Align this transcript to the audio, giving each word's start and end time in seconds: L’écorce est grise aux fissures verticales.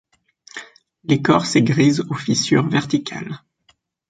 L’écorce 1.03 1.55
est 1.55 1.61
grise 1.61 1.99
aux 2.09 2.15
fissures 2.15 2.67
verticales. 2.67 3.43